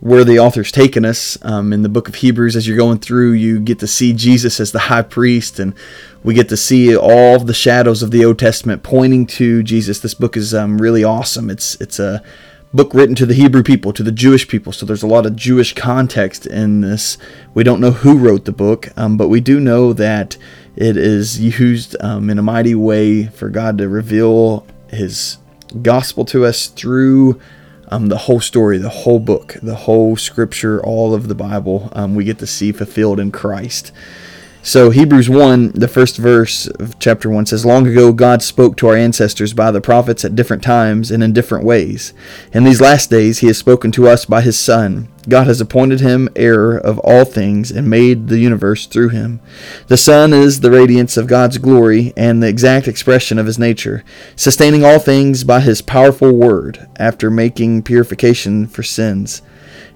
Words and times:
where 0.00 0.24
the 0.24 0.38
author's 0.38 0.72
taken 0.72 1.04
us 1.04 1.38
um, 1.42 1.72
in 1.72 1.82
the 1.82 1.88
book 1.88 2.08
of 2.08 2.16
Hebrews. 2.16 2.56
As 2.56 2.66
you're 2.66 2.76
going 2.76 2.98
through, 2.98 3.32
you 3.32 3.60
get 3.60 3.78
to 3.80 3.86
see 3.86 4.12
Jesus 4.12 4.58
as 4.58 4.72
the 4.72 4.78
high 4.80 5.02
priest, 5.02 5.58
and 5.58 5.74
we 6.24 6.34
get 6.34 6.48
to 6.48 6.56
see 6.56 6.96
all 6.96 7.38
the 7.38 7.54
shadows 7.54 8.02
of 8.02 8.10
the 8.10 8.24
Old 8.24 8.38
Testament 8.38 8.82
pointing 8.82 9.26
to 9.26 9.62
Jesus. 9.62 10.00
This 10.00 10.14
book 10.14 10.36
is 10.36 10.54
um, 10.54 10.80
really 10.80 11.04
awesome. 11.04 11.50
It's 11.50 11.74
it's 11.76 11.98
a 11.98 12.22
book 12.72 12.94
written 12.94 13.14
to 13.16 13.26
the 13.26 13.34
Hebrew 13.34 13.62
people, 13.62 13.92
to 13.92 14.02
the 14.02 14.12
Jewish 14.12 14.48
people. 14.48 14.72
So 14.72 14.86
there's 14.86 15.02
a 15.02 15.08
lot 15.08 15.26
of 15.26 15.36
Jewish 15.36 15.74
context 15.74 16.46
in 16.46 16.80
this. 16.80 17.18
We 17.52 17.64
don't 17.64 17.80
know 17.80 17.90
who 17.90 18.16
wrote 18.16 18.44
the 18.44 18.52
book, 18.52 18.88
um, 18.96 19.16
but 19.16 19.28
we 19.28 19.40
do 19.40 19.60
know 19.60 19.92
that 19.92 20.36
it 20.76 20.96
is 20.96 21.40
used 21.40 21.96
um, 22.00 22.30
in 22.30 22.38
a 22.38 22.42
mighty 22.42 22.74
way 22.74 23.26
for 23.26 23.50
God 23.50 23.76
to 23.78 23.88
reveal 23.88 24.66
His 24.88 25.38
gospel 25.82 26.24
to 26.26 26.44
us 26.46 26.68
through 26.68 27.40
um, 27.90 28.06
the 28.06 28.18
whole 28.18 28.40
story, 28.40 28.78
the 28.78 28.88
whole 28.88 29.18
book, 29.18 29.56
the 29.62 29.74
whole 29.74 30.16
scripture, 30.16 30.82
all 30.82 31.14
of 31.14 31.28
the 31.28 31.34
Bible, 31.34 31.90
um, 31.92 32.14
we 32.14 32.24
get 32.24 32.38
to 32.38 32.46
see 32.46 32.72
fulfilled 32.72 33.18
in 33.18 33.32
Christ. 33.32 33.92
So, 34.62 34.90
Hebrews 34.90 35.30
1, 35.30 35.72
the 35.72 35.88
first 35.88 36.18
verse 36.18 36.66
of 36.66 36.98
chapter 36.98 37.30
1 37.30 37.46
says, 37.46 37.64
Long 37.64 37.86
ago 37.86 38.12
God 38.12 38.42
spoke 38.42 38.76
to 38.76 38.88
our 38.88 38.96
ancestors 38.96 39.54
by 39.54 39.70
the 39.70 39.80
prophets 39.80 40.22
at 40.22 40.36
different 40.36 40.62
times 40.62 41.10
and 41.10 41.22
in 41.22 41.32
different 41.32 41.64
ways. 41.64 42.12
In 42.52 42.64
these 42.64 42.80
last 42.80 43.08
days 43.08 43.38
he 43.38 43.46
has 43.46 43.56
spoken 43.56 43.90
to 43.92 44.06
us 44.06 44.26
by 44.26 44.42
his 44.42 44.58
Son. 44.58 45.08
God 45.30 45.46
has 45.46 45.62
appointed 45.62 46.00
him 46.00 46.28
heir 46.36 46.72
of 46.76 46.98
all 46.98 47.24
things 47.24 47.70
and 47.70 47.88
made 47.88 48.28
the 48.28 48.38
universe 48.38 48.84
through 48.84 49.08
him. 49.08 49.40
The 49.86 49.96
Son 49.96 50.34
is 50.34 50.60
the 50.60 50.70
radiance 50.70 51.16
of 51.16 51.26
God's 51.26 51.56
glory 51.56 52.12
and 52.14 52.42
the 52.42 52.48
exact 52.48 52.86
expression 52.86 53.38
of 53.38 53.46
his 53.46 53.58
nature, 53.58 54.04
sustaining 54.36 54.84
all 54.84 54.98
things 54.98 55.42
by 55.42 55.60
his 55.60 55.80
powerful 55.80 56.32
word 56.32 56.86
after 56.96 57.30
making 57.30 57.84
purification 57.84 58.66
for 58.66 58.82
sins. 58.82 59.40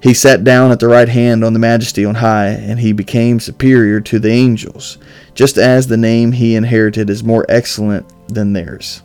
He 0.04 0.12
sat 0.12 0.44
down 0.44 0.70
at 0.70 0.80
the 0.80 0.86
right 0.86 1.08
hand 1.08 1.42
on 1.42 1.54
the 1.54 1.58
majesty 1.58 2.04
on 2.04 2.16
high, 2.16 2.48
and 2.48 2.78
he 2.78 2.92
became 2.92 3.40
superior 3.40 4.02
to 4.02 4.18
the 4.18 4.28
angels, 4.28 4.98
just 5.32 5.56
as 5.56 5.86
the 5.86 5.96
name 5.96 6.30
he 6.30 6.56
inherited 6.56 7.08
is 7.08 7.24
more 7.24 7.46
excellent 7.48 8.04
than 8.28 8.52
theirs. 8.52 9.00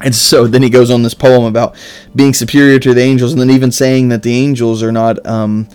And 0.00 0.12
so 0.12 0.48
then 0.48 0.64
he 0.64 0.70
goes 0.70 0.90
on 0.90 1.04
this 1.04 1.14
poem 1.14 1.44
about 1.44 1.76
being 2.16 2.34
superior 2.34 2.80
to 2.80 2.94
the 2.94 3.00
angels, 3.00 3.30
and 3.30 3.40
then 3.40 3.50
even 3.50 3.70
saying 3.70 4.08
that 4.08 4.24
the 4.24 4.34
angels 4.34 4.82
are 4.82 4.90
not, 4.90 5.24
um, 5.24 5.68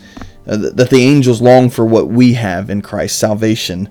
uh, 0.45 0.58
that 0.58 0.89
the 0.89 1.03
angels 1.03 1.41
long 1.41 1.69
for 1.69 1.86
what 1.86 2.09
we 2.09 2.33
have 2.33 2.69
in 2.69 2.81
Christ, 2.81 3.19
salvation, 3.19 3.88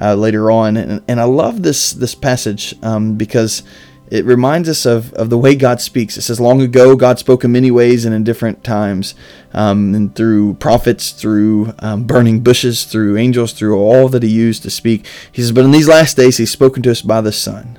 uh, 0.00 0.14
later 0.14 0.52
on. 0.52 0.76
And, 0.76 1.02
and 1.08 1.20
I 1.20 1.24
love 1.24 1.64
this 1.64 1.90
this 1.92 2.14
passage 2.14 2.76
um, 2.84 3.16
because 3.16 3.64
it 4.08 4.24
reminds 4.24 4.68
us 4.68 4.86
of, 4.86 5.12
of 5.14 5.30
the 5.30 5.38
way 5.38 5.54
God 5.54 5.80
speaks. 5.80 6.16
It 6.16 6.22
says, 6.22 6.40
Long 6.40 6.60
ago, 6.60 6.94
God 6.94 7.18
spoke 7.18 7.44
in 7.44 7.52
many 7.52 7.70
ways 7.70 8.04
and 8.04 8.14
in 8.14 8.24
different 8.24 8.62
times, 8.62 9.14
um, 9.52 9.94
and 9.94 10.14
through 10.14 10.54
prophets, 10.54 11.10
through 11.10 11.74
um, 11.80 12.04
burning 12.04 12.40
bushes, 12.40 12.84
through 12.84 13.16
angels, 13.16 13.52
through 13.52 13.78
all 13.78 14.08
that 14.08 14.22
He 14.22 14.28
used 14.28 14.62
to 14.62 14.70
speak. 14.70 15.06
He 15.32 15.42
says, 15.42 15.52
But 15.52 15.64
in 15.64 15.72
these 15.72 15.88
last 15.88 16.16
days, 16.16 16.36
He's 16.36 16.50
spoken 16.50 16.82
to 16.84 16.90
us 16.90 17.02
by 17.02 17.20
the 17.20 17.32
Son. 17.32 17.78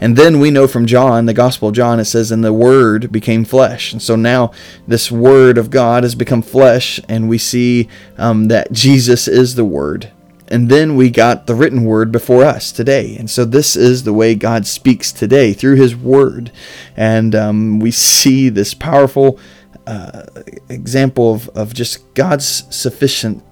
And 0.00 0.16
then 0.16 0.40
we 0.40 0.50
know 0.50 0.66
from 0.66 0.86
John, 0.86 1.26
the 1.26 1.34
Gospel 1.34 1.68
of 1.68 1.74
John, 1.74 2.00
it 2.00 2.04
says, 2.06 2.30
And 2.30 2.44
the 2.44 2.52
Word 2.52 3.12
became 3.12 3.44
flesh. 3.44 3.92
And 3.92 4.02
so 4.02 4.16
now 4.16 4.50
this 4.86 5.10
Word 5.10 5.56
of 5.56 5.70
God 5.70 6.02
has 6.02 6.14
become 6.14 6.42
flesh, 6.42 7.00
and 7.08 7.28
we 7.28 7.38
see 7.38 7.88
um, 8.18 8.48
that 8.48 8.72
Jesus 8.72 9.28
is 9.28 9.54
the 9.54 9.64
Word 9.64 10.10
and 10.50 10.68
then 10.68 10.96
we 10.96 11.10
got 11.10 11.46
the 11.46 11.54
written 11.54 11.84
word 11.84 12.10
before 12.10 12.44
us 12.44 12.72
today. 12.72 13.16
And 13.16 13.30
so 13.30 13.44
this 13.44 13.76
is 13.76 14.02
the 14.02 14.12
way 14.12 14.34
God 14.34 14.66
speaks 14.66 15.12
today 15.12 15.52
through 15.52 15.76
his 15.76 15.94
word. 15.94 16.50
And 16.96 17.34
um, 17.36 17.78
we 17.78 17.92
see 17.92 18.48
this 18.48 18.74
powerful 18.74 19.38
uh, 19.86 20.24
example 20.68 21.32
of, 21.32 21.48
of 21.50 21.72
just 21.72 22.14
God's 22.14 22.64
sufficient 22.74 23.44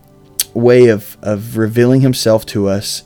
way 0.54 0.88
of, 0.88 1.16
of 1.22 1.56
revealing 1.56 2.00
himself 2.00 2.44
to 2.46 2.66
us 2.68 3.04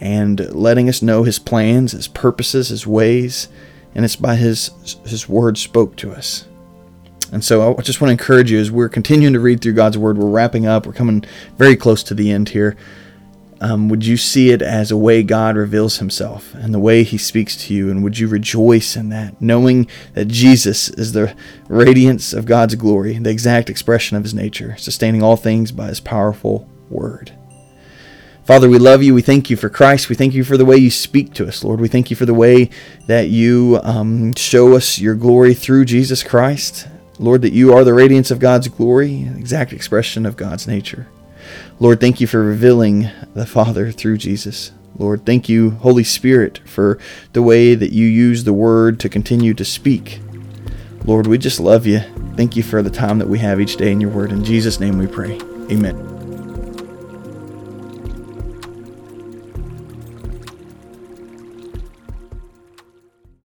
and 0.00 0.52
letting 0.52 0.88
us 0.88 1.00
know 1.00 1.22
his 1.22 1.38
plans, 1.38 1.92
his 1.92 2.08
purposes, 2.08 2.68
his 2.68 2.88
ways. 2.88 3.48
And 3.94 4.04
it's 4.04 4.16
by 4.16 4.34
his, 4.34 4.72
his 5.06 5.28
word 5.28 5.58
spoke 5.58 5.94
to 5.96 6.10
us. 6.10 6.46
And 7.30 7.44
so 7.44 7.76
I 7.76 7.82
just 7.82 8.00
want 8.00 8.08
to 8.08 8.12
encourage 8.12 8.50
you 8.50 8.58
as 8.58 8.70
we're 8.70 8.88
continuing 8.88 9.34
to 9.34 9.40
read 9.40 9.60
through 9.60 9.74
God's 9.74 9.98
word, 9.98 10.18
we're 10.18 10.30
wrapping 10.30 10.66
up, 10.66 10.86
we're 10.86 10.92
coming 10.92 11.24
very 11.56 11.76
close 11.76 12.02
to 12.04 12.14
the 12.14 12.32
end 12.32 12.48
here 12.48 12.76
um, 13.60 13.88
would 13.88 14.06
you 14.06 14.16
see 14.16 14.50
it 14.50 14.62
as 14.62 14.90
a 14.90 14.96
way 14.96 15.22
God 15.22 15.56
reveals 15.56 15.98
himself 15.98 16.54
and 16.54 16.72
the 16.72 16.78
way 16.78 17.02
he 17.02 17.18
speaks 17.18 17.56
to 17.66 17.74
you? 17.74 17.90
And 17.90 18.02
would 18.04 18.18
you 18.18 18.28
rejoice 18.28 18.96
in 18.96 19.08
that, 19.08 19.40
knowing 19.40 19.88
that 20.14 20.28
Jesus 20.28 20.88
is 20.90 21.12
the 21.12 21.34
radiance 21.68 22.32
of 22.32 22.46
God's 22.46 22.76
glory, 22.76 23.18
the 23.18 23.30
exact 23.30 23.68
expression 23.68 24.16
of 24.16 24.22
his 24.22 24.34
nature, 24.34 24.76
sustaining 24.76 25.22
all 25.22 25.36
things 25.36 25.72
by 25.72 25.86
his 25.86 26.00
powerful 26.00 26.68
word? 26.88 27.32
Father, 28.44 28.68
we 28.70 28.78
love 28.78 29.02
you. 29.02 29.12
We 29.12 29.20
thank 29.20 29.50
you 29.50 29.58
for 29.58 29.68
Christ. 29.68 30.08
We 30.08 30.14
thank 30.14 30.32
you 30.32 30.42
for 30.42 30.56
the 30.56 30.64
way 30.64 30.76
you 30.76 30.90
speak 30.90 31.34
to 31.34 31.46
us, 31.46 31.62
Lord. 31.62 31.80
We 31.80 31.88
thank 31.88 32.08
you 32.08 32.16
for 32.16 32.24
the 32.24 32.32
way 32.32 32.70
that 33.06 33.28
you 33.28 33.78
um, 33.82 34.34
show 34.36 34.74
us 34.74 34.98
your 34.98 35.14
glory 35.16 35.52
through 35.52 35.84
Jesus 35.84 36.22
Christ. 36.22 36.88
Lord, 37.18 37.42
that 37.42 37.52
you 37.52 37.74
are 37.74 37.84
the 37.84 37.92
radiance 37.92 38.30
of 38.30 38.38
God's 38.38 38.68
glory, 38.68 39.24
the 39.24 39.38
exact 39.38 39.72
expression 39.72 40.24
of 40.24 40.36
God's 40.36 40.66
nature. 40.66 41.08
Lord, 41.80 42.00
thank 42.00 42.20
you 42.20 42.26
for 42.26 42.42
revealing 42.42 43.10
the 43.34 43.46
Father 43.46 43.92
through 43.92 44.18
Jesus. 44.18 44.72
Lord, 44.98 45.24
thank 45.24 45.48
you, 45.48 45.70
Holy 45.70 46.04
Spirit, 46.04 46.60
for 46.66 46.98
the 47.32 47.42
way 47.42 47.74
that 47.74 47.92
you 47.92 48.06
use 48.06 48.44
the 48.44 48.52
word 48.52 48.98
to 49.00 49.08
continue 49.08 49.54
to 49.54 49.64
speak. 49.64 50.20
Lord, 51.04 51.26
we 51.26 51.38
just 51.38 51.60
love 51.60 51.86
you. 51.86 52.00
Thank 52.36 52.56
you 52.56 52.62
for 52.62 52.82
the 52.82 52.90
time 52.90 53.18
that 53.18 53.28
we 53.28 53.38
have 53.38 53.60
each 53.60 53.76
day 53.76 53.92
in 53.92 54.00
your 54.00 54.10
word. 54.10 54.32
In 54.32 54.44
Jesus' 54.44 54.80
name 54.80 54.98
we 54.98 55.06
pray. 55.06 55.40
Amen. 55.70 56.17